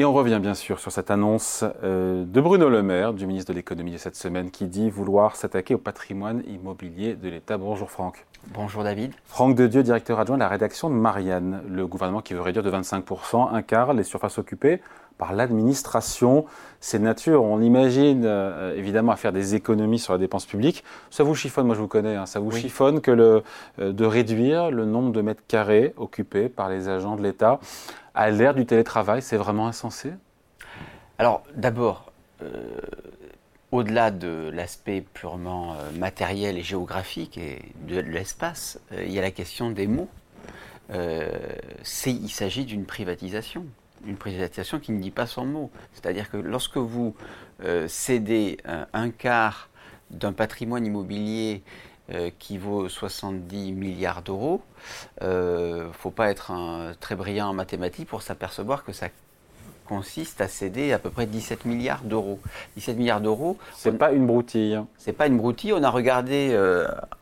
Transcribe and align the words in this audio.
Et 0.00 0.04
on 0.06 0.14
revient 0.14 0.38
bien 0.40 0.54
sûr 0.54 0.80
sur 0.80 0.90
cette 0.90 1.10
annonce 1.10 1.62
euh, 1.84 2.24
de 2.24 2.40
Bruno 2.40 2.70
Le 2.70 2.82
Maire, 2.82 3.12
du 3.12 3.26
ministre 3.26 3.52
de 3.52 3.56
l'économie 3.56 3.92
de 3.92 3.98
cette 3.98 4.16
semaine, 4.16 4.50
qui 4.50 4.64
dit 4.64 4.88
vouloir 4.88 5.36
s'attaquer 5.36 5.74
au 5.74 5.78
patrimoine 5.78 6.42
immobilier 6.48 7.16
de 7.16 7.28
l'État. 7.28 7.58
Bonjour 7.58 7.90
Franck. 7.90 8.24
Bonjour 8.54 8.82
David. 8.82 9.12
Franck 9.26 9.54
de 9.56 9.66
Dieu, 9.66 9.82
directeur 9.82 10.18
adjoint 10.18 10.36
de 10.36 10.40
la 10.40 10.48
rédaction 10.48 10.88
de 10.88 10.94
Marianne. 10.94 11.60
Le 11.68 11.86
gouvernement 11.86 12.22
qui 12.22 12.32
veut 12.32 12.40
réduire 12.40 12.64
de 12.64 12.70
25%, 12.70 13.52
un 13.52 13.60
quart, 13.60 13.92
les 13.92 14.04
surfaces 14.04 14.38
occupées 14.38 14.80
par 15.18 15.34
l'administration. 15.34 16.46
C'est 16.80 16.98
nature, 16.98 17.44
on 17.44 17.60
imagine 17.60 18.22
euh, 18.24 18.74
évidemment 18.74 19.12
à 19.12 19.16
faire 19.16 19.32
des 19.32 19.54
économies 19.54 19.98
sur 19.98 20.14
la 20.14 20.18
dépense 20.18 20.46
publique. 20.46 20.82
Ça 21.10 21.24
vous 21.24 21.34
chiffonne, 21.34 21.66
moi 21.66 21.74
je 21.74 21.80
vous 21.82 21.88
connais, 21.88 22.16
hein, 22.16 22.24
ça 22.24 22.40
vous 22.40 22.52
chiffonne 22.52 23.02
que 23.02 23.10
le, 23.10 23.42
euh, 23.78 23.92
de 23.92 24.04
réduire 24.06 24.70
le 24.70 24.86
nombre 24.86 25.12
de 25.12 25.20
mètres 25.20 25.42
carrés 25.46 25.92
occupés 25.98 26.48
par 26.48 26.70
les 26.70 26.88
agents 26.88 27.16
de 27.16 27.22
l'État 27.22 27.60
à 28.20 28.30
l'ère 28.30 28.54
du 28.54 28.66
télétravail. 28.66 29.22
C'est 29.22 29.36
vraiment 29.36 29.66
insensé? 29.66 30.12
Alors 31.18 31.42
d'abord, 31.54 32.12
euh, 32.42 32.62
au-delà 33.72 34.10
de 34.10 34.50
l'aspect 34.52 35.02
purement 35.14 35.76
matériel 35.98 36.58
et 36.58 36.62
géographique 36.62 37.38
et 37.38 37.62
de 37.88 38.00
l'espace, 38.00 38.78
il 38.92 39.10
y 39.10 39.18
a 39.18 39.22
la 39.22 39.30
question 39.30 39.70
des 39.70 39.86
mots. 39.86 40.08
il 40.90 42.30
s'agit 42.30 42.64
d'une 42.64 42.84
privatisation 42.84 43.64
une 44.06 44.16
privatisation 44.16 44.78
qui 44.78 44.92
ne 44.92 45.00
dit 45.00 45.10
pas 45.10 45.26
son 45.26 45.44
mot. 45.44 45.70
C'est-à-dire 45.92 46.30
que 46.30 46.36
lorsque 46.36 46.76
vous 46.76 47.14
euh, 47.64 47.88
cédez 47.88 48.58
un, 48.92 49.10
quart 49.10 49.68
d'un 50.10 50.32
patrimoine 50.32 50.86
immobilier 50.86 51.62
euh, 52.12 52.30
qui 52.38 52.58
vaut 52.58 52.88
70 52.88 53.72
milliards 53.72 54.22
d'euros, 54.22 54.62
il 55.20 55.26
euh, 55.26 55.88
ne 55.88 55.92
faut 55.92 56.10
pas 56.10 56.30
être 56.30 56.50
un, 56.50 56.94
très 56.98 57.14
brillant 57.14 57.48
en 57.48 57.54
mathématiques 57.54 58.08
pour 58.08 58.22
s'apercevoir 58.22 58.84
que 58.84 58.92
ça 58.92 59.08
consiste 59.90 60.40
à 60.40 60.48
céder 60.48 60.92
à 60.92 60.98
peu 60.98 61.10
près 61.10 61.26
17 61.26 61.66
milliards 61.66 62.02
d'euros. 62.04 62.38
17 62.76 62.96
milliards 62.96 63.20
d'euros. 63.20 63.58
C'est 63.76 63.98
pas 63.98 64.12
une 64.12 64.26
broutille. 64.26 64.80
C'est 64.96 65.12
pas 65.12 65.26
une 65.26 65.36
broutille. 65.36 65.72
On 65.72 65.82
a 65.82 65.90
regardé 65.90 66.56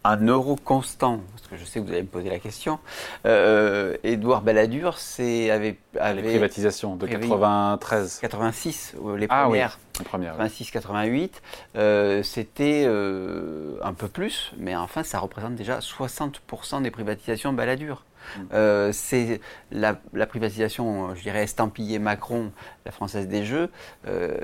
un 0.05 0.27
euro 0.27 0.57
constant 0.57 1.21
je 1.57 1.65
sais 1.65 1.81
que 1.81 1.85
vous 1.85 1.93
allez 1.93 2.03
me 2.03 2.09
poser 2.09 2.29
la 2.29 2.39
question. 2.39 2.79
Euh, 3.27 3.97
Édouard 4.05 4.43
Balladur, 4.43 4.99
c'est 4.99 5.51
avait, 5.51 5.79
avait 5.99 6.23
les 6.23 6.29
privatisations 6.29 6.97
de 6.97 7.07
93, 7.07 8.19
86, 8.21 8.95
les 9.17 9.27
ah 9.31 9.45
premières. 9.45 9.79
Oui, 9.99 10.05
86, 10.05 10.71
88, 10.71 11.43
euh, 11.77 12.23
c'était 12.23 12.85
euh, 12.87 13.79
un 13.83 13.95
peu 13.95 14.09
plus, 14.09 14.53
mais 14.59 14.77
enfin, 14.77 15.03
ça 15.03 15.19
représente 15.19 15.55
déjà 15.55 15.79
60% 15.79 16.83
des 16.83 16.91
privatisations 16.91 17.53
Balladur. 17.53 18.05
Euh, 18.53 18.93
c'est 18.93 19.41
la, 19.71 19.95
privatisation, 20.27 21.15
je 21.15 21.23
dirais, 21.23 21.45
estampillée 21.45 21.99
Macron, 21.99 22.53
la 22.85 22.93
Française 22.93 23.29
des 23.29 23.45
Jeux, 23.45 23.71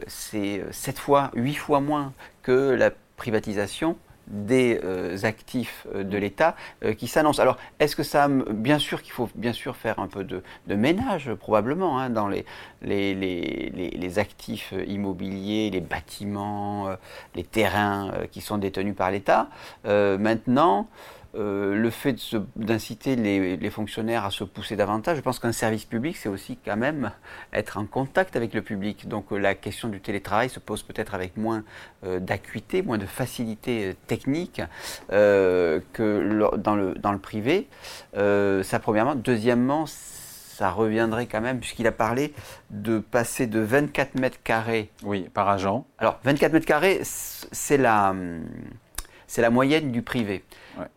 c'est 0.07 0.63
7 0.71 0.99
fois, 0.99 1.31
8 1.35 1.55
fois 1.55 1.81
moins 1.81 2.13
que 2.43 2.71
la 2.71 2.91
privatisation 3.17 3.97
des 4.27 4.81
euh, 4.85 5.17
actifs 5.25 5.87
euh, 5.95 6.03
de 6.03 6.17
l'État 6.17 6.57
euh, 6.83 6.95
qui 6.95 7.09
s'annoncent. 7.09 7.43
Alors, 7.43 7.59
est-ce 7.79 7.95
que 7.95 8.03
ça, 8.03 8.29
bien 8.29 8.79
sûr 8.79 9.03
qu'il 9.03 9.13
faut 9.13 9.29
bien 9.35 9.53
sûr 9.53 9.77
faire 9.77 9.99
un 9.99 10.07
peu 10.07 10.25
de, 10.25 10.43
ménage 10.67 11.33
probablement 11.35 11.99
hein, 11.99 12.11
dans 12.11 12.29
les, 12.29 12.45
les, 12.83 13.15
les, 13.15 14.19
actifs 14.19 14.73
immobiliers, 14.87 15.71
les 15.71 15.81
bâtiments, 15.81 16.89
les 17.35 17.45
terrains 17.45 18.13
qui 18.31 18.41
sont 18.41 18.59
détenus 18.59 18.95
par 18.95 19.11
l'État. 19.11 19.49
maintenant, 19.85 20.89
euh, 21.37 21.75
le 21.75 21.91
fait 21.91 22.17
d'inciter 22.55 23.17
les, 23.17 23.71
fonctionnaires 23.71 24.25
à 24.25 24.31
se 24.31 24.45
pousser 24.45 24.77
davantage, 24.77 25.17
je 25.17 25.23
pense 25.23 25.39
qu'un 25.41 25.53
service 25.53 25.85
public, 25.85 26.17
c'est 26.17 26.29
aussi 26.29 26.59
quand 26.65 26.77
même 26.77 27.11
être 27.53 27.77
en 27.79 27.87
contact 27.87 28.37
avec 28.37 28.55
le 28.55 28.63
public. 28.63 29.09
Donc 29.09 29.33
euh, 29.33 29.39
la 29.39 29.55
question 29.55 29.89
du 29.89 30.01
télétravail 30.01 30.49
se 30.49 30.61
pose 30.61 30.83
peut-être 30.83 31.15
avec 31.15 31.37
moins 31.37 31.65
euh, 32.05 32.21
d'acuité, 32.21 32.83
moins 32.83 32.99
de 32.99 33.07
facilité 33.07 33.97
technique 34.07 34.63
que 35.09 36.57
dans 36.57 36.77
le, 36.77 36.95
dans 36.95 37.13
le 37.13 37.19
privé. 37.19 37.69
ça 38.15 38.79
premièrement. 38.81 39.15
Deuxièmement, 39.15 39.87
ça 39.87 40.71
reviendrait 40.71 41.27
quand 41.27 41.41
même, 41.41 41.59
puisqu'il 41.59 41.87
a 41.87 41.93
parlé 41.93 42.33
de 42.71 42.99
passer 42.99 43.47
de 43.47 43.59
24 43.61 44.19
mètres 44.21 44.39
carrés. 44.45 44.91
Oui, 45.03 45.29
par 45.35 45.49
agent. 45.49 45.87
Alors, 45.99 46.21
24 46.25 46.53
mètres 46.53 46.67
carrés, 46.67 47.01
c'est 47.03 47.77
la, 47.77 48.15
c'est 49.27 49.43
la 49.43 49.51
moyenne 49.51 49.91
du 49.91 50.03
privé. 50.03 50.45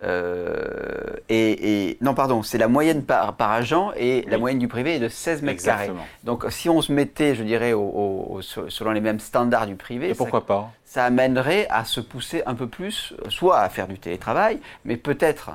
Euh, 0.04 1.16
et, 1.30 1.98
non, 2.02 2.14
pardon, 2.14 2.44
c'est 2.44 2.58
la 2.58 2.68
moyenne 2.68 3.04
par, 3.04 3.36
par 3.36 3.52
agent 3.52 3.92
et 3.96 4.26
la 4.30 4.38
moyenne 4.38 4.60
du 4.60 4.68
privé 4.68 4.96
est 4.96 5.00
de 5.00 5.10
16 5.10 5.42
mètres 5.42 5.64
carrés. 5.64 5.92
Donc, 6.24 6.46
si 6.50 6.70
on 6.70 6.82
se 6.82 6.92
mettait, 6.92 7.36
je 7.36 7.44
dirais, 7.44 7.74
au, 7.74 8.40
selon 8.42 8.92
les 8.92 9.02
mêmes 9.02 9.20
standards 9.20 9.68
du 9.68 9.76
privé, 9.76 10.10
et 10.10 10.14
pourquoi 10.14 10.42
ça, 10.42 10.46
pas 10.46 10.72
Ça 10.86 11.06
amènerait 11.06 11.68
à 11.70 11.86
se 11.86 12.00
pousser 12.00 12.44
un 12.46 12.56
peu 12.56 12.68
plus, 12.68 13.14
soit 13.30 13.60
à 13.60 13.70
faire 13.70 13.88
du 13.88 14.00
télétravail, 14.00 14.60
mais 14.86 14.98
peut-être 14.98 15.52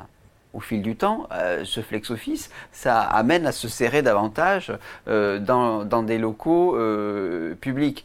au 0.53 0.61
fil 0.61 0.83
du 0.83 0.97
temps, 0.97 1.27
euh, 1.33 1.65
ce 1.65 1.81
flex 1.81 2.11
office, 2.11 2.51
ça 2.73 3.01
amène 3.01 3.47
à 3.47 3.53
se 3.53 3.69
serrer 3.69 4.03
davantage 4.03 4.71
euh, 5.09 5.39
dans, 5.39 5.85
dans, 5.85 6.03
des 6.03 6.19
locaux 6.19 6.77
publics. 7.61 8.05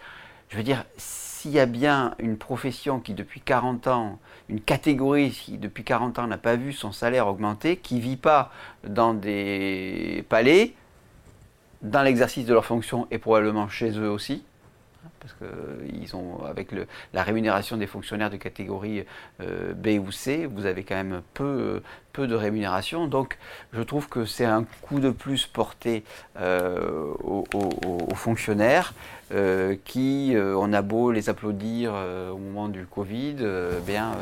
Je 0.50 0.58
veux 0.58 0.64
dire, 0.64 0.86
s'il 0.96 1.52
y 1.52 1.60
a 1.60 1.66
bien 1.66 2.16
une 2.20 2.38
profession 2.38 3.00
qui 3.00 3.14
depuis 3.14 3.42
40 3.42 3.88
ans 3.88 4.20
une 4.50 4.62
catégorie 4.62 5.32
qui 5.32 5.58
depuis 5.58 5.84
40 5.84 6.20
ans 6.20 6.28
n'a 6.28 6.38
pas 6.38 6.56
vu 6.56 6.74
son 6.74 6.92
salaire 6.92 7.28
augmenter, 7.28 7.78
qui 7.78 7.96
ne 7.96 8.00
vit 8.00 8.18
pas 8.18 8.52
dans 8.88 9.14
des 9.14 10.26
palais, 10.30 10.74
dans 11.82 12.02
l'exercice 12.02 12.46
de 12.46 12.54
leurs 12.54 12.66
fonctions 12.66 13.08
et 13.12 13.18
probablement 13.18 13.68
chez 13.68 13.92
eux 13.92 14.10
aussi, 14.10 14.44
parce 15.20 15.34
qu'ils 15.34 16.16
ont, 16.16 16.44
avec 16.46 16.70
la 17.14 17.24
rémunération 17.24 17.78
des 17.78 17.88
fonctionnaires 17.88 18.30
de 18.30 18.38
catégorie 18.38 19.04
euh, 19.42 19.74
B 19.74 20.00
ou 20.06 20.12
C, 20.12 20.46
vous 20.46 20.66
avez 20.66 20.84
quand 20.84 20.96
même 20.96 21.22
peu, 21.34 21.82
peu 22.14 22.28
de 22.28 22.36
rémunération. 22.36 23.08
Donc, 23.08 23.38
je 23.74 23.82
trouve 23.82 24.10
que 24.10 24.26
c'est 24.26 24.46
un 24.46 24.66
coup 24.82 25.00
de 25.00 25.10
plus 25.10 25.46
porté 25.46 26.04
euh, 26.40 27.14
aux, 27.24 28.16
fonctionnaires 28.16 28.94
euh, 29.32 29.76
qui, 29.86 30.36
on 30.36 30.74
a 30.74 30.82
beau 30.82 31.12
les 31.12 31.30
applaudir 31.30 31.94
au 31.94 32.38
moment 32.38 32.68
du 32.68 32.86
Covid, 32.86 33.36
bien, 33.86 34.14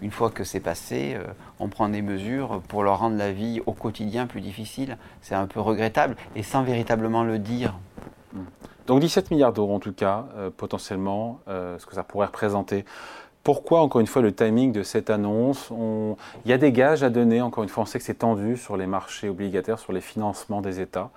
une 0.00 0.10
fois 0.10 0.30
que 0.30 0.44
c'est 0.44 0.60
passé, 0.60 1.16
on 1.58 1.68
prend 1.68 1.88
des 1.88 2.02
mesures 2.02 2.62
pour 2.68 2.82
leur 2.82 2.98
rendre 2.98 3.16
la 3.16 3.32
vie 3.32 3.60
au 3.66 3.72
quotidien 3.72 4.26
plus 4.26 4.40
difficile. 4.40 4.96
C'est 5.22 5.34
un 5.34 5.46
peu 5.46 5.60
regrettable 5.60 6.16
et 6.36 6.42
sans 6.42 6.62
véritablement 6.62 7.24
le 7.24 7.38
dire. 7.38 7.74
Donc 8.86 9.00
17 9.00 9.30
milliards 9.30 9.52
d'euros 9.52 9.74
en 9.74 9.78
tout 9.78 9.92
cas, 9.92 10.26
euh, 10.36 10.50
potentiellement, 10.54 11.40
euh, 11.48 11.78
ce 11.78 11.86
que 11.86 11.94
ça 11.94 12.02
pourrait 12.02 12.26
représenter. 12.26 12.84
Pourquoi, 13.42 13.80
encore 13.80 14.00
une 14.00 14.06
fois, 14.06 14.22
le 14.22 14.32
timing 14.32 14.70
de 14.72 14.84
cette 14.84 15.10
annonce? 15.10 15.70
Il 16.44 16.50
y 16.50 16.52
a 16.52 16.58
des 16.58 16.70
gages 16.70 17.02
à 17.02 17.10
donner, 17.10 17.42
encore 17.42 17.64
une 17.64 17.68
fois, 17.68 17.82
on 17.82 17.86
sait 17.86 17.98
que 17.98 18.04
c'est 18.04 18.14
tendu 18.14 18.56
sur 18.56 18.76
les 18.76 18.86
marchés 18.86 19.28
obligataires, 19.28 19.80
sur 19.80 19.92
les 19.92 20.00
financements 20.00 20.60
des 20.60 20.80
États. 20.80 21.10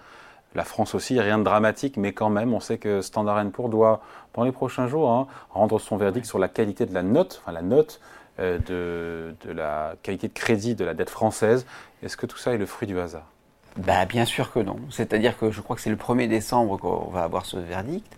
La 0.55 0.63
France 0.63 0.95
aussi, 0.95 1.19
rien 1.19 1.37
de 1.37 1.43
dramatique, 1.43 1.97
mais 1.97 2.13
quand 2.13 2.29
même, 2.29 2.53
on 2.53 2.59
sait 2.59 2.77
que 2.77 3.01
Standard 3.01 3.45
Poor's 3.51 3.69
doit, 3.69 4.01
dans 4.33 4.43
les 4.43 4.51
prochains 4.51 4.87
jours, 4.87 5.11
hein, 5.11 5.27
rendre 5.51 5.79
son 5.79 5.97
verdict 5.97 6.25
sur 6.25 6.39
la 6.39 6.47
qualité 6.47 6.85
de 6.85 6.93
la 6.93 7.03
note, 7.03 7.41
enfin 7.43 7.51
la 7.51 7.61
note 7.61 7.99
euh, 8.39 8.57
de 8.67 9.51
la 9.51 9.95
qualité 10.01 10.27
de 10.27 10.33
crédit 10.33 10.73
de 10.73 10.83
la 10.83 10.93
dette 10.93 11.09
française. 11.09 11.65
Est-ce 12.01 12.17
que 12.17 12.25
tout 12.25 12.37
ça 12.37 12.53
est 12.53 12.57
le 12.57 12.65
fruit 12.65 12.87
du 12.87 12.99
hasard? 12.99 13.27
Bah, 13.77 14.05
Bien 14.05 14.25
sûr 14.25 14.51
que 14.51 14.59
non. 14.59 14.77
C'est-à-dire 14.89 15.37
que 15.37 15.51
je 15.51 15.61
crois 15.61 15.75
que 15.75 15.81
c'est 15.81 15.89
le 15.89 15.95
1er 15.95 16.27
décembre 16.27 16.77
qu'on 16.77 17.09
va 17.11 17.23
avoir 17.23 17.45
ce 17.45 17.57
verdict. 17.57 18.15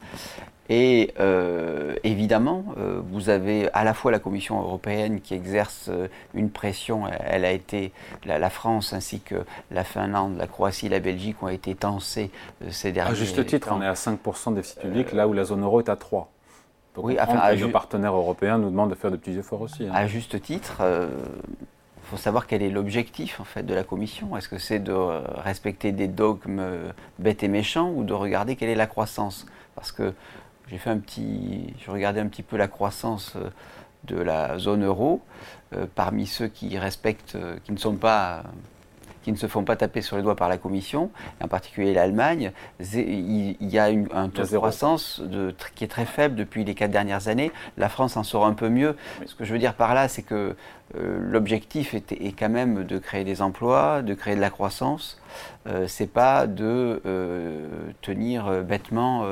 Et 0.69 1.13
euh, 1.19 1.95
évidemment, 2.03 2.65
euh, 2.77 2.99
vous 3.11 3.29
avez 3.29 3.69
à 3.71 3.85
la 3.85 3.93
fois 3.93 4.11
la 4.11 4.19
Commission 4.19 4.59
européenne 4.59 5.21
qui 5.21 5.33
exerce 5.33 5.87
euh, 5.87 6.09
une 6.33 6.49
pression, 6.49 7.03
elle 7.07 7.45
a 7.45 7.51
été, 7.51 7.93
la, 8.25 8.49
France 8.49 8.91
ainsi 8.91 9.21
que 9.21 9.35
la 9.71 9.85
Finlande, 9.85 10.35
la 10.37 10.47
Croatie, 10.47 10.89
la 10.89 10.99
Belgique 10.99 11.41
ont 11.41 11.47
été 11.47 11.73
tensées 11.73 12.31
ces 12.69 12.91
derniers 12.91 13.11
À 13.11 13.13
juste 13.13 13.45
titre, 13.45 13.69
on 13.71 13.81
est 13.81 13.87
à 13.87 13.93
5% 13.93 14.51
de 14.51 14.55
déficit 14.55 14.81
public, 14.81 15.13
là 15.13 15.27
où 15.27 15.33
la 15.33 15.45
zone 15.45 15.63
euro 15.63 15.79
est 15.79 15.89
à 15.89 15.95
3%. 15.95 16.25
Donc 16.95 17.05
oui, 17.05 17.17
enfin, 17.21 17.55
nos 17.55 17.69
partenaires 17.69 18.15
européens 18.15 18.57
nous 18.57 18.71
demandent 18.71 18.89
de 18.89 18.95
faire 18.95 19.11
de 19.11 19.17
petits 19.17 19.37
efforts 19.37 19.61
aussi. 19.61 19.85
Hein. 19.85 19.91
À 19.93 20.07
juste 20.07 20.41
titre, 20.41 20.81
il 22.07 22.11
faut 22.11 22.17
savoir 22.17 22.47
quel 22.47 22.63
est 22.63 22.69
l'objectif 22.69 23.41
en 23.41 23.43
fait 23.43 23.63
de 23.63 23.73
la 23.73 23.83
commission. 23.83 24.37
Est-ce 24.37 24.47
que 24.47 24.57
c'est 24.57 24.79
de 24.79 24.93
respecter 24.93 25.91
des 25.91 26.07
dogmes 26.07 26.63
bêtes 27.19 27.43
et 27.43 27.49
méchants 27.49 27.91
ou 27.93 28.05
de 28.05 28.13
regarder 28.13 28.55
quelle 28.55 28.69
est 28.69 28.75
la 28.75 28.87
croissance? 28.87 29.45
Parce 29.75 29.91
que 29.91 30.13
j'ai 30.69 30.77
fait 30.77 30.89
un 30.89 30.97
petit, 30.97 31.73
je 31.79 31.91
regardais 31.91 32.19
un 32.19 32.27
petit 32.27 32.43
peu 32.43 32.57
la 32.57 32.67
croissance 32.67 33.33
euh, 33.35 33.49
de 34.03 34.17
la 34.17 34.57
zone 34.57 34.83
euro 34.83 35.21
euh, 35.73 35.85
parmi 35.95 36.27
ceux 36.27 36.47
qui 36.47 36.77
respectent, 36.77 37.35
euh, 37.35 37.57
qui 37.63 37.71
ne 37.71 37.77
sont 37.77 37.95
pas 37.95 38.43
qui 39.27 39.33
ne 39.33 39.37
se 39.37 39.47
font 39.47 39.65
pas 39.65 39.75
taper 39.75 40.01
sur 40.01 40.15
les 40.15 40.23
doigts 40.23 40.37
par 40.37 40.47
la 40.47 40.57
Commission, 40.57 41.11
en 41.43 41.49
particulier 41.49 41.93
l'Allemagne, 41.93 42.53
il 42.79 43.57
y 43.59 43.77
a 43.77 43.89
un 44.13 44.29
taux 44.29 44.43
de 44.43 44.55
croissance 44.55 45.19
de, 45.19 45.53
qui 45.75 45.83
est 45.83 45.89
très 45.89 46.05
faible 46.05 46.35
depuis 46.35 46.63
les 46.63 46.75
quatre 46.75 46.91
dernières 46.91 47.27
années. 47.27 47.51
La 47.75 47.89
France 47.89 48.15
en 48.15 48.23
sort 48.23 48.45
un 48.45 48.53
peu 48.53 48.69
mieux. 48.69 48.95
Ce 49.25 49.35
que 49.35 49.43
je 49.43 49.51
veux 49.51 49.59
dire 49.59 49.73
par 49.73 49.93
là, 49.93 50.07
c'est 50.07 50.21
que 50.21 50.55
euh, 50.95 51.19
l'objectif 51.19 51.93
est, 51.93 52.13
est, 52.13 52.31
quand 52.39 52.47
même 52.47 52.85
de 52.85 52.97
créer 52.99 53.25
des 53.25 53.41
emplois, 53.41 54.01
de 54.01 54.13
créer 54.13 54.37
de 54.37 54.39
la 54.39 54.49
croissance. 54.49 55.19
Euh, 55.67 55.87
c'est 55.89 56.07
pas 56.07 56.47
de 56.47 57.01
euh, 57.05 57.67
tenir 58.01 58.63
bêtement 58.63 59.25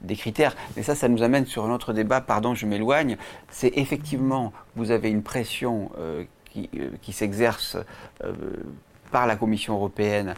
des 0.00 0.14
critères. 0.14 0.54
Mais 0.76 0.84
ça, 0.84 0.94
ça 0.94 1.08
nous 1.08 1.24
amène 1.24 1.46
sur 1.46 1.64
un 1.64 1.74
autre 1.74 1.92
débat. 1.92 2.20
Pardon, 2.20 2.54
je 2.54 2.66
m'éloigne. 2.66 3.16
C'est 3.48 3.72
effectivement, 3.74 4.52
vous 4.76 4.92
avez 4.92 5.10
une 5.10 5.24
pression 5.24 5.90
qui, 6.52 6.70
qui 7.02 7.12
s'exerce 7.12 7.76
par 9.10 9.26
la 9.26 9.36
Commission 9.36 9.74
européenne 9.74 10.34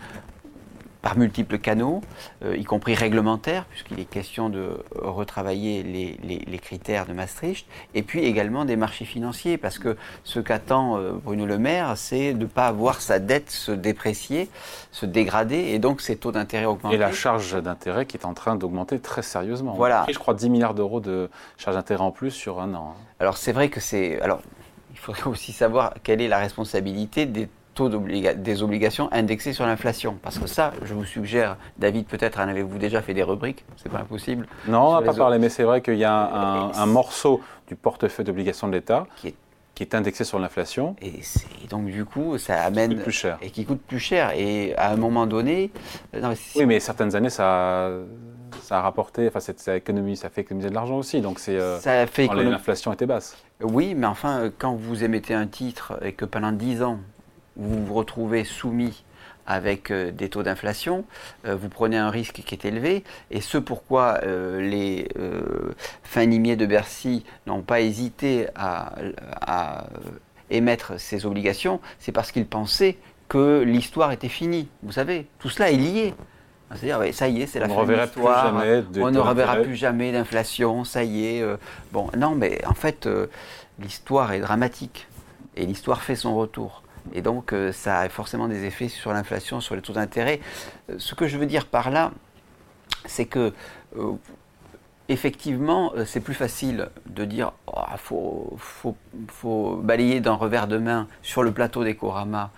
par 1.03 1.19
multiples 1.19 1.59
canaux, 1.59 2.01
euh, 2.45 2.57
y 2.57 2.63
compris 2.63 2.95
réglementaires, 2.95 3.65
puisqu'il 3.67 3.99
est 3.99 4.05
question 4.05 4.49
de 4.49 4.79
retravailler 4.95 5.83
les, 5.83 6.59
critères 6.59 7.07
de 7.07 7.13
Maastricht, 7.13 7.67
et 7.95 8.03
puis 8.03 8.25
également 8.25 8.65
des 8.65 8.77
marchés 8.77 9.05
financiers, 9.05 9.59
parce 9.59 9.81
que 9.81 9.97
ce 10.23 10.39
qu'attend 10.39 10.97
euh, 10.97 11.13
Bruno 11.13 11.45
Le 11.45 11.59
Maire, 11.59 11.95
c'est 11.97 12.35
de 12.35 12.39
ne 12.39 12.47
pas 12.47 12.71
voir 12.71 13.01
sa 13.01 13.19
dette 13.19 13.51
se 13.51 13.73
déprécier, 13.73 14.49
se 14.93 15.05
dégrader, 15.05 15.57
et 15.57 15.81
donc 15.81 16.01
ses 16.01 16.17
taux 16.17 16.31
d'intérêt 16.31 16.67
augmenter. 16.67 16.95
Et 16.95 16.99
la 16.99 17.11
charge 17.11 17.61
d'intérêt 17.61 18.07
qui 18.07 18.17
est 18.17 18.25
en 18.25 18.35
train 18.35 18.55
d'augmenter 18.55 19.01
très 19.01 19.23
sérieusement. 19.23 19.75
Voilà. 19.75 20.07
je 20.09 20.19
crois, 20.19 20.35
10 20.35 20.51
milliards 20.51 20.75
d'euros 20.75 21.01
de 21.01 21.29
charge 21.59 21.75
d'intérêt 21.75 22.05
en 22.05 22.13
plus 22.13 22.31
sur 22.31 22.61
un 22.61 22.75
an. 22.75 22.95
Hein. 22.97 23.03
Alors 23.19 23.37
c'est 23.37 23.53
vrai 23.53 23.69
que 23.69 23.81
c'est... 23.81 24.21
Alors, 24.21 24.41
il 24.93 24.99
faudrait 24.99 25.25
aussi 25.27 25.51
savoir 25.51 25.95
quelle 26.05 26.21
est 26.21 26.29
la 26.29 26.39
responsabilité 26.39 27.27
des 27.27 27.49
taux 27.75 27.89
des 27.89 28.63
obligations 28.63 29.09
indexées 29.13 29.53
sur 29.53 29.67
l'inflation. 29.67 30.19
Parce 30.23 30.39
que 30.39 30.47
ça, 30.47 30.73
je 30.83 30.95
vous 30.95 31.05
suggère, 31.05 31.57
David, 31.79 32.07
peut-être 32.07 32.41
en 32.41 32.49
avez-vous 32.49 32.79
déjà 32.79 33.03
fait 33.03 33.15
des 33.15 33.23
rubriques, 33.23 33.65
c'est 33.77 33.91
pas 33.91 34.01
impossible. 34.01 34.47
Non, 34.69 34.89
on 34.89 35.01
n'a 35.01 35.03
pas 35.03 35.15
parlé, 35.15 35.39
mais 35.39 35.49
c'est 35.49 35.65
vrai 35.65 35.81
qu'il 35.81 35.97
y 35.97 36.05
a 36.05 36.73
un, 36.75 36.87
morceau 36.87 37.41
du 37.69 37.77
portefeuille 37.77 38.27
d'obligations 38.27 38.69
de 38.69 38.75
l'État 38.75 39.07
qui 39.17 39.29
est 39.29 39.35
qui 39.75 39.83
est 39.83 39.95
indexé 39.95 40.25
sur 40.25 40.39
l'inflation. 40.39 40.97
Et, 41.01 41.21
donc 41.71 41.87
du 41.87 42.05
coup, 42.05 42.37
ça 42.39 42.63
amène 42.63 42.91
qui 42.91 42.97
coûte 42.97 43.05
plus 43.05 43.13
cher. 43.13 43.39
et 43.41 43.51
qui 43.51 43.65
coûte 43.65 43.81
plus 43.81 43.99
cher. 43.99 44.33
Et 44.37 44.75
à 44.77 44.91
un 44.91 44.97
moment 44.97 45.27
donné, 45.27 45.71
euh, 46.15 46.35
oui, 46.57 46.67
mais 46.67 46.79
certaines 46.79 47.17
années, 47.17 47.31
ça, 47.31 47.91
ça 48.61 48.79
a 48.79 48.83
rapporté, 48.83 49.29
enfin, 49.29 49.41
ça, 49.41 49.77
économie, 49.77 50.17
ça 50.17 50.29
fait 50.29 50.43
économiser 50.43 50.69
de 50.69 50.75
l'argent 50.75 50.99
aussi. 50.99 51.21
Donc 51.21 51.39
c'est 51.39 51.59
euh, 51.59 51.79
l'inflation 52.35 52.93
était 52.93 53.07
basse. 53.07 53.37
Oui, 53.63 53.95
mais 53.95 54.07
enfin, 54.07 54.51
quand 54.59 54.75
vous 54.75 55.05
émettez 55.05 55.35
un 55.35 55.47
titre 55.47 55.99
et 56.03 56.13
que 56.13 56.25
pendant 56.25 56.53
10 56.53 56.83
ans, 56.83 56.99
vous 57.57 57.85
vous 57.85 57.95
retrouvez 57.95 58.45
soumis 58.45 59.05
avec 59.47 59.91
euh, 59.91 60.11
des 60.11 60.29
taux 60.29 60.43
d'inflation, 60.43 61.05
euh, 61.47 61.57
vous 61.57 61.69
prenez 61.69 61.97
un 61.97 62.11
risque 62.11 62.43
qui 62.45 62.55
est 62.55 62.65
élevé, 62.65 63.05
et 63.31 63.41
ce 63.41 63.59
pourquoi 63.59 64.21
euh, 64.23 64.61
les 64.61 65.09
fins 66.03 66.27
limiers 66.27 66.57
de 66.57 66.67
Bercy 66.67 67.25
n'ont 67.47 67.63
pas 67.63 67.81
hésité 67.81 68.47
à, 68.55 68.95
émettre 70.51 71.01
ces 71.01 71.25
obligations, 71.25 71.81
c'est 71.99 72.13
parce 72.13 72.31
qu'ils 72.31 72.47
pensaient 72.47 72.99
que 73.29 73.63
l'histoire 73.63 74.13
était 74.13 74.29
finie. 74.29 74.69
Vous 74.83 74.93
savez, 74.93 75.27
tout 75.39 75.49
cela 75.49 75.71
est 75.71 75.77
lié. 75.77 76.15
C'est-à-dire, 76.75 77.15
ça 77.15 77.29
y 77.29 77.41
est, 77.41 77.47
c'est 77.47 77.59
la 77.59 77.69
fin 77.69 77.85
de 77.85 77.93
l'histoire. 77.93 78.55
On 78.97 79.11
ne 79.11 79.19
reverra 79.19 79.57
plus 79.57 79.77
jamais 79.77 80.13
d'inflation, 80.13 80.85
ça 80.85 81.05
y 81.05 81.25
est. 81.25 81.45
bon, 81.91 82.11
non, 82.17 82.35
mais 82.35 82.63
en 82.67 82.75
fait, 82.75 83.09
l'histoire 83.79 84.33
est 84.33 84.41
dramatique. 84.41 85.07
Et 85.57 85.65
l'histoire 85.65 86.03
fait 86.03 86.17
son 86.17 86.37
retour. 86.37 86.83
Et 87.15 87.23
donc, 87.23 87.53
euh, 87.53 87.73
ça 87.73 88.01
a 88.01 88.09
forcément 88.09 88.49
des 88.49 88.65
effets 88.65 88.89
sur 88.89 89.13
l'inflation, 89.13 89.61
sur 89.61 89.75
les 89.75 89.83
taux 89.83 89.93
d'intérêt. 89.93 90.41
Euh, 90.91 90.95
ce 90.99 91.15
que 91.15 91.27
je 91.27 91.37
veux 91.37 91.47
dire 91.47 91.67
par 91.67 91.91
là, 91.91 92.13
c'est 93.07 93.27
que, 93.27 93.53
euh, 93.97 94.13
effectivement, 95.09 95.93
c'est 96.07 96.21
plus 96.21 96.35
facile 96.35 96.89
de 97.07 97.25
dire 97.25 97.53
il 97.69 97.99
oh, 98.11 98.57
faut, 98.57 99.77
balayer 99.83 100.21
d'un 100.21 100.35
revers 100.35 100.69
de 100.69 100.79
main 100.79 101.09
sur 101.23 101.43
le 101.43 101.53
plateau 101.53 101.85
des 101.85 101.97
Korama 101.97 102.51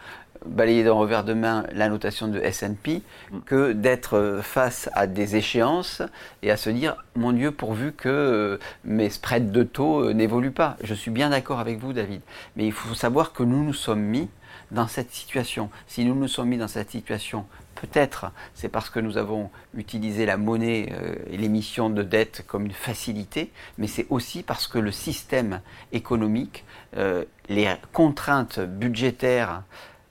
balayer 0.47 0.85
d'un 0.85 0.93
revers 0.93 1.25
de 1.25 1.35
main 1.35 1.65
la 1.73 1.89
notation 1.89 2.29
de 2.29 2.39
S&P 2.39 3.03
que 3.47 3.73
d'être 3.73 4.41
face 4.43 4.89
à 4.93 5.07
des 5.07 5.37
échéances 5.37 6.03
et 6.43 6.51
à 6.51 6.57
se 6.57 6.71
dire 6.71 6.97
mon 7.15 7.33
Dieu 7.33 7.51
pourvu 7.51 7.93
que 7.93 8.59
mes 8.85 9.11
spreads 9.11 9.51
de 9.51 9.63
taux 9.63 10.13
n'évoluent 10.13 10.51
pas. 10.51 10.77
Je 10.83 10.95
suis 10.95 11.11
bien 11.11 11.31
d'accord 11.31 11.61
avec 11.61 11.79
vous 11.79 11.93
David, 11.93 12.21
mais 12.57 12.67
il 12.67 12.73
faut 12.73 12.95
savoir 12.95 13.33
que 13.33 13.43
nous 13.43 13.65
nous 13.65 13.75
sommes 13.75 14.03
mis 14.03 14.29
dans 14.71 14.89
cette 14.89 15.13
situation. 15.13 15.71
Si 15.87 16.05
nous 16.05 16.15
nous 16.15 16.29
sommes 16.29 16.49
mis 16.49 16.59
dans 16.59 16.69
cette 16.69 16.91
situation, 16.91 17.47
peut-être 17.75 18.31
c'est 18.55 18.69
parce 18.69 18.91
que 18.91 19.01
nous 19.01 19.17
avons 19.17 19.51
utilisé 19.75 20.27
la 20.27 20.37
monnaie 20.37 20.89
euh, 20.93 21.15
et 21.31 21.37
l'émission 21.37 21.91
de 21.91 22.03
dette 22.03 22.45
comme 22.47 22.67
une 22.67 22.73
facilité, 22.73 23.51
mais 23.79 23.87
c'est 23.87 24.07
aussi 24.11 24.43
parce 24.43 24.67
que 24.67 24.79
le 24.79 24.93
système 24.93 25.61
économique, 25.93 26.65
euh, 26.97 27.25
les 27.49 27.69
contraintes 27.93 28.61
budgétaires, 28.61 29.63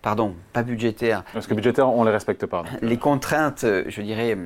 pardon, 0.04 0.36
pas 0.52 0.62
budgétaires. 0.62 1.24
Parce 1.34 1.48
que 1.48 1.56
budgétaires, 1.56 1.90
on 1.90 2.02
ne 2.02 2.10
les 2.10 2.14
respecte 2.14 2.46
pas. 2.46 2.64
Les 2.84 2.98
contraintes, 2.98 3.66
je 3.88 4.02
dirais, 4.04 4.38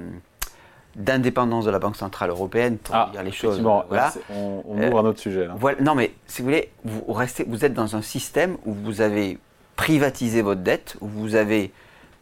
d'indépendance 0.95 1.65
de 1.65 1.71
la 1.71 1.79
Banque 1.79 1.97
Centrale 1.97 2.29
Européenne, 2.29 2.77
pour 2.77 2.95
ah, 2.95 3.09
dire 3.11 3.23
les 3.23 3.31
choses. 3.31 3.59
Voilà. 3.59 4.13
on, 4.29 4.61
ouvre 4.65 4.99
un 4.99 5.05
autre 5.05 5.19
sujet. 5.19 5.47
Voilà, 5.55 5.81
non, 5.81 5.95
mais 5.95 6.13
si 6.25 6.41
vous 6.41 6.47
voulez, 6.47 6.71
vous, 6.85 7.11
restez, 7.11 7.43
vous 7.47 7.65
êtes 7.65 7.73
dans 7.73 7.95
un 7.95 8.01
système 8.01 8.57
où 8.65 8.73
vous 8.73 9.01
avez 9.01 9.37
privatisé 9.75 10.41
votre 10.41 10.61
dette, 10.61 10.95
où 11.01 11.07
vous 11.07 11.35
avez 11.35 11.71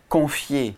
confié 0.09 0.75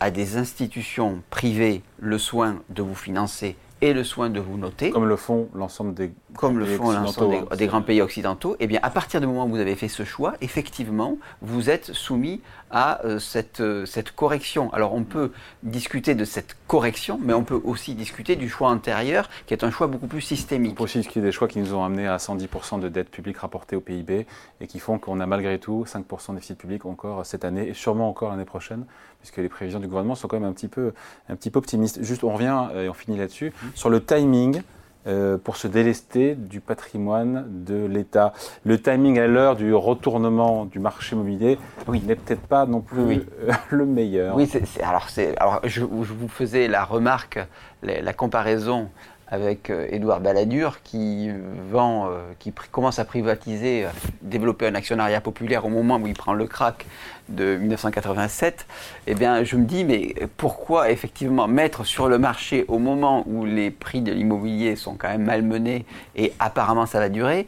à 0.00 0.10
des 0.10 0.36
institutions 0.36 1.22
privées 1.30 1.82
le 1.98 2.18
soin 2.18 2.56
de 2.70 2.82
vous 2.82 2.94
financer 2.94 3.56
et 3.82 3.92
le 3.92 4.04
soin 4.04 4.30
de 4.30 4.40
vous 4.40 4.56
noter. 4.56 4.90
Comme 4.90 5.06
le 5.06 5.16
font 5.16 5.48
l'ensemble 5.54 5.94
des, 5.94 6.12
comme 6.36 6.58
le 6.58 6.66
font 6.66 6.90
l'ensemble 6.92 7.56
des, 7.56 7.66
grands 7.66 7.82
pays 7.82 8.00
occidentaux. 8.00 8.56
Eh 8.58 8.66
bien, 8.66 8.80
à 8.82 8.90
partir 8.90 9.20
du 9.20 9.26
moment 9.26 9.46
où 9.46 9.50
vous 9.50 9.60
avez 9.60 9.74
fait 9.74 9.88
ce 9.88 10.04
choix, 10.04 10.34
effectivement, 10.40 11.18
vous 11.42 11.68
êtes 11.68 11.92
soumis 11.92 12.40
à 12.70 13.04
euh, 13.04 13.18
cette, 13.18 13.60
euh, 13.60 13.86
cette 13.86 14.12
correction. 14.12 14.72
Alors, 14.72 14.94
on 14.94 15.04
peut 15.04 15.32
discuter 15.62 16.14
de 16.14 16.24
cette 16.24 16.56
correction, 16.66 17.18
mais 17.22 17.32
on 17.32 17.44
peut 17.44 17.60
aussi 17.64 17.94
discuter 17.94 18.34
du 18.36 18.48
choix 18.48 18.70
antérieur, 18.70 19.28
qui 19.46 19.54
est 19.54 19.62
un 19.62 19.70
choix 19.70 19.86
beaucoup 19.86 20.06
plus 20.06 20.20
systémique. 20.20 20.72
On 20.72 20.76
peut 20.76 20.84
aussi 20.84 20.98
discuter 20.98 21.20
des 21.20 21.32
choix 21.32 21.48
qui 21.48 21.58
nous 21.58 21.74
ont 21.74 21.84
amenés 21.84 22.08
à 22.08 22.16
110% 22.16 22.80
de 22.80 22.88
dette 22.88 23.10
publique 23.10 23.38
rapportée 23.38 23.76
au 23.76 23.80
PIB 23.80 24.26
et 24.60 24.66
qui 24.66 24.78
font 24.78 24.98
qu'on 24.98 25.20
a 25.20 25.26
malgré 25.26 25.58
tout 25.58 25.84
5% 25.86 26.30
de 26.30 26.34
déficit 26.36 26.58
public 26.58 26.86
encore 26.86 27.24
cette 27.24 27.44
année 27.44 27.68
et 27.68 27.74
sûrement 27.74 28.08
encore 28.08 28.30
l'année 28.30 28.44
prochaine, 28.44 28.84
puisque 29.20 29.36
les 29.36 29.48
prévisions 29.48 29.80
du 29.80 29.86
gouvernement 29.86 30.14
sont 30.14 30.28
quand 30.28 30.40
même 30.40 30.48
un 30.48 30.52
petit 30.52 30.68
peu, 30.68 30.92
un 31.28 31.36
petit 31.36 31.50
peu 31.50 31.58
optimistes. 31.58 32.02
Juste, 32.02 32.24
on 32.24 32.32
revient 32.32 32.68
et 32.74 32.88
on 32.88 32.94
finit 32.94 33.18
là-dessus. 33.18 33.50
Mmh. 33.50 33.66
Sur 33.76 33.90
le 33.90 34.02
timing, 34.02 34.62
euh, 35.06 35.36
pour 35.36 35.56
se 35.56 35.68
délester 35.68 36.34
du 36.34 36.60
patrimoine 36.60 37.44
de 37.46 37.84
l'État. 37.84 38.32
Le 38.64 38.80
timing 38.80 39.18
à 39.20 39.26
l'heure 39.26 39.54
du 39.54 39.72
retournement 39.74 40.64
du 40.64 40.80
marché 40.80 41.14
immobilier 41.14 41.58
oui. 41.86 42.02
n'est 42.04 42.16
peut-être 42.16 42.40
pas 42.40 42.64
non 42.64 42.80
plus 42.80 42.98
euh, 42.98 43.52
le 43.70 43.84
meilleur. 43.84 44.34
Oui, 44.34 44.50
alors, 44.82 45.06
alors 45.36 45.60
je, 45.62 45.82
je, 45.82 46.12
vous 46.12 46.28
faisais 46.28 46.66
la 46.66 46.84
remarque, 46.84 47.38
la 47.82 48.12
comparaison 48.14 48.88
avec 49.28 49.68
euh, 49.68 49.86
Édouard 49.90 50.20
Balladur 50.20 50.82
qui 50.82 51.30
vend, 51.70 52.10
qui 52.38 52.52
commence 52.72 52.98
à 52.98 53.04
privatiser, 53.04 53.86
développer 54.22 54.66
un 54.66 54.74
actionnariat 54.74 55.20
populaire 55.20 55.66
au 55.66 55.68
moment 55.68 55.98
où 55.98 56.06
il 56.06 56.14
prend 56.14 56.32
le 56.32 56.46
crack 56.46 56.86
de 57.28 57.56
1987, 57.56 58.66
eh 59.06 59.14
bien, 59.14 59.44
je 59.44 59.56
me 59.56 59.64
dis, 59.64 59.84
mais 59.84 60.14
pourquoi 60.36 60.90
effectivement 60.90 61.48
mettre 61.48 61.84
sur 61.84 62.08
le 62.08 62.18
marché 62.18 62.64
au 62.68 62.78
moment 62.78 63.24
où 63.26 63.44
les 63.44 63.70
prix 63.70 64.00
de 64.00 64.12
l'immobilier 64.12 64.76
sont 64.76 64.94
quand 64.94 65.08
même 65.08 65.24
malmenés 65.24 65.84
et 66.14 66.32
apparemment 66.38 66.86
ça 66.86 67.00
va 67.00 67.08
durer 67.08 67.46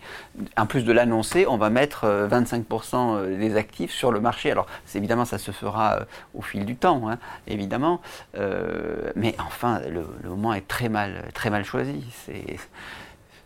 En 0.57 0.67
plus 0.67 0.85
de 0.85 0.93
l'annoncer, 0.93 1.47
on 1.47 1.57
va 1.57 1.71
mettre 1.71 2.07
25% 2.07 2.95
euh, 2.95 3.39
des 3.39 3.57
actifs 3.57 3.93
sur 3.93 4.13
le 4.13 4.21
marché. 4.21 4.51
Alors, 4.51 4.67
évidemment, 4.95 5.25
ça 5.25 5.39
se 5.39 5.51
fera 5.51 6.01
au 6.35 6.43
fil 6.43 6.65
du 6.65 6.77
temps, 6.77 7.09
hein, 7.09 7.19
évidemment, 7.47 8.01
mais 9.17 9.35
enfin, 9.39 9.81
le, 9.89 10.05
le, 10.23 10.29
moment 10.29 10.55
est 10.55 10.67
très 10.67 10.89
mal, 10.89 11.25
très 11.35 11.51
mal 11.51 11.65
choisi. 11.65 12.05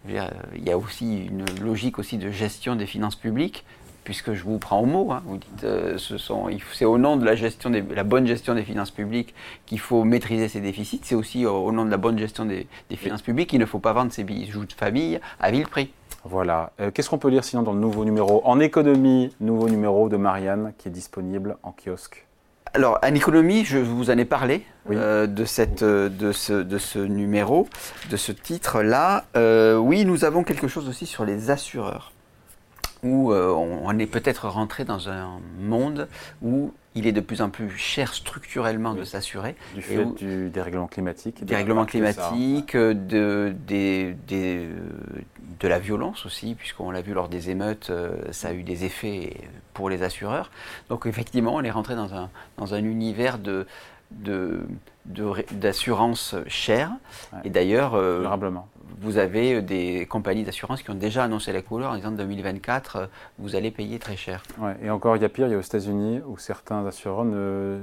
il 0.09 0.65
y 0.65 0.71
a 0.71 0.79
aussi 0.79 1.27
une 1.27 1.45
logique 1.61 1.99
aussi 1.99 2.19
de 2.19 2.31
gestion 2.31 2.77
des 2.77 2.87
finances 2.87 3.17
publiques, 3.17 3.65
puisque 4.05 4.35
je 4.35 4.43
vous 4.45 4.59
prends 4.59 4.81
au 4.81 4.87
mot. 4.87 5.13
Hein. 5.13 5.23
vous 5.27 5.37
dites, 5.37 5.65
euh, 5.65 5.97
c'est 5.99 6.85
au 6.85 6.99
nom 6.99 7.17
de 7.17 7.25
la 7.25 7.35
gestion 7.35 7.71
des, 7.71 7.83
la 7.83 8.05
bonne 8.05 8.27
gestion 8.27 8.55
des 8.55 8.63
finances 8.63 8.91
publiques 8.91 9.35
qu'il 9.67 9.81
faut 9.81 10.05
maîtriser 10.05 10.49
ces 10.49 10.61
déficits. 10.61 11.01
C'est 11.05 11.15
aussi 11.15 11.47
au, 11.47 11.73
nom 11.73 11.85
de 11.85 11.91
la 11.91 11.97
bonne 11.97 12.19
gestion 12.19 12.45
des, 12.45 12.67
finances 12.97 13.23
publiques 13.23 13.51
qu'il 13.51 13.61
ne 13.61 13.67
faut 13.67 13.79
pas 13.79 13.93
vendre 13.93 14.13
ses 14.13 14.25
bijoux 14.25 14.65
de 14.65 14.73
famille 14.73 15.21
à 15.41 15.51
vil 15.51 15.67
prix. 15.67 15.93
Voilà. 16.25 16.71
Euh, 16.81 16.91
qu'est-ce 16.91 17.11
qu'on 17.11 17.19
peut 17.19 17.29
lire 17.29 17.45
sinon 17.45 17.63
dans 17.63 17.73
le 17.73 17.81
nouveau 17.81 18.05
numéro 18.05 18.43
En 18.45 18.61
économie, 18.61 19.35
nouveau 19.41 19.69
numéro 19.69 20.09
de 20.09 20.17
Marianne 20.17 20.73
qui 20.79 20.89
est 20.89 20.93
disponible 20.93 21.57
en 21.63 21.73
kiosque? 21.73 22.27
Alors, 22.75 22.99
en 23.03 23.15
économie, 23.15 23.65
je 23.67 23.79
vous 23.79 24.09
en 24.09 24.17
ai 24.17 24.25
parlé 24.25 24.65
euh, 24.91 25.27
de, 25.27 25.45
cette, 25.45 25.83
euh, 25.83 26.09
de, 26.09 26.33
ce, 26.33 26.55
de 26.55 26.79
ce 26.79 26.99
numéro, 27.01 27.69
de 28.11 28.17
ce 28.17 28.33
titre-là. 28.33 29.25
Oui, 29.79 30.05
nous 30.05 30.25
avons 30.25 30.43
quelque 30.43 30.69
chose 30.69 30.89
aussi 30.89 31.05
sur 31.07 31.25
les 31.25 31.51
assureurs. 31.51 32.13
Où 33.03 33.33
euh, 33.33 33.53
on, 33.53 33.99
est 33.99 34.07
peut-être 34.07 34.49
rentré 34.49 34.85
dans 34.85 35.09
un 35.09 35.41
monde 35.59 36.09
où 36.41 36.73
il 36.95 37.07
est 37.07 37.13
de 37.13 37.21
plus 37.21 37.43
en 37.43 37.51
plus 37.51 37.71
cher 37.77 38.15
structurellement 38.15 38.95
de 38.95 39.05
s'assurer. 39.05 39.57
Du 39.75 39.83
fait 39.83 40.05
du 40.15 40.51
dérèglement 40.51 40.87
climatique. 40.87 41.45
Des 41.45 41.57
règlements 41.57 41.87
climatiques, 41.87 42.77
de, 42.77 43.55
de, 43.67 44.15
de, 44.29 45.69
la 45.69 45.79
violence 45.79 46.27
aussi, 46.27 46.55
puisqu'on 46.55 46.91
l'a 46.91 47.01
vu 47.01 47.15
lors 47.15 47.29
des 47.29 47.51
émeutes, 47.51 47.91
euh, 47.91 48.17
ça 48.31 48.49
a 48.49 48.53
eu 48.53 48.63
des 48.63 48.85
effets 48.85 49.37
pour 49.75 49.89
les 49.89 50.03
assureurs. 50.03 50.51
Donc 50.89 51.07
effectivement, 51.07 51.55
on 51.55 51.63
est 51.63 51.71
rentré 51.71 51.97
dans 51.97 52.15
un, 52.15 52.31
dans 52.59 52.75
un 52.75 52.85
univers 52.85 53.39
de, 53.39 53.67
d'assurance 55.05 56.35
chère. 56.47 56.93
Et 57.45 57.51
d'ailleurs, 57.51 57.95
euh, 57.95 58.27
vous 59.01 59.19
avez 59.19 59.63
des 59.63 60.07
compagnies 60.07 60.45
d'assurance 60.45 60.83
qui 60.83 60.91
ont 60.91 60.95
déjà 60.95 61.25
annoncé 61.25 61.53
la 61.53 61.63
couleur 61.63 61.93
en 61.93 61.97
disant 61.97 62.13
2024, 62.13 62.97
euh, 62.97 63.07
vous 63.39 63.57
allez 63.57 63.71
payer 63.71 63.99
très 63.99 64.17
cher. 64.17 64.43
et 64.83 64.91
encore, 64.91 65.17
il 65.17 65.23
y 65.23 65.25
a 65.25 65.29
pire, 65.29 65.47
il 65.47 65.53
y 65.53 65.55
a 65.55 65.59
aux 65.59 65.63
États-Unis 65.63 66.21
où 66.27 66.39
certains 66.39 66.87
assureurs 66.87 67.25
ne 67.25 67.81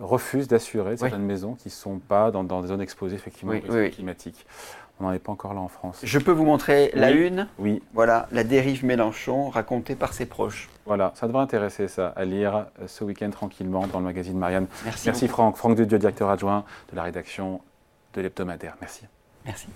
refusent 0.00 0.48
d'assurer 0.48 0.96
certaines 0.96 1.22
maisons 1.22 1.54
qui 1.54 1.68
ne 1.68 1.72
sont 1.72 1.98
pas 1.98 2.30
dans, 2.30 2.44
des 2.44 2.68
zones 2.68 2.80
exposées 2.80 3.16
effectivement 3.16 3.54
aux 3.54 3.88
climatiques. 3.90 4.46
On 5.00 5.04
n'en 5.04 5.12
est 5.12 5.18
pas 5.18 5.32
encore 5.32 5.54
là 5.54 5.60
en 5.60 5.68
France. 5.68 6.00
Je 6.02 6.18
peux 6.18 6.32
vous 6.32 6.44
montrer 6.44 6.90
la 6.94 7.10
une 7.10 7.46
Oui. 7.58 7.82
Voilà, 7.94 8.28
la 8.32 8.42
dérive 8.42 8.84
Mélenchon 8.84 9.48
racontée 9.48 9.94
par 9.94 10.12
ses 10.12 10.26
proches. 10.26 10.68
Voilà, 10.86 11.12
ça 11.14 11.26
devrait 11.26 11.42
intéresser 11.42 11.86
ça, 11.86 12.08
à 12.16 12.24
lire 12.24 12.66
euh, 12.80 12.88
ce 12.88 13.04
week-end 13.04 13.30
tranquillement 13.30 13.86
dans 13.86 14.00
le 14.00 14.04
magazine 14.04 14.36
Marianne. 14.36 14.66
Merci. 14.84 15.06
Merci 15.06 15.28
Franck. 15.28 15.56
Franck 15.56 15.76
de 15.76 15.84
Dieu, 15.84 15.98
directeur 15.98 16.30
adjoint 16.30 16.64
de 16.90 16.96
la 16.96 17.04
rédaction 17.04 17.60
de 18.14 18.20
l'hebdomadaire. 18.22 18.76
Merci. 18.80 19.04
Merci. 19.44 19.68